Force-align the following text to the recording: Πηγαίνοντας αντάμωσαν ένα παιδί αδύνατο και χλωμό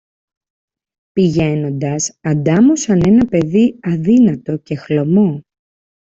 Πηγαίνοντας 1.11 2.17
αντάμωσαν 2.21 3.01
ένα 3.05 3.25
παιδί 3.25 3.79
αδύνατο 3.81 4.57
και 4.57 4.75
χλωμό 4.75 5.43